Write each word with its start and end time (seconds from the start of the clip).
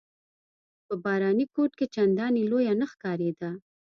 په 0.85 0.93
باراني 1.03 1.45
کوټ 1.55 1.71
کې 1.79 1.85
چنداني 1.95 2.43
لویه 2.51 2.73
نه 2.81 2.85
ښکارېده. 2.91 3.49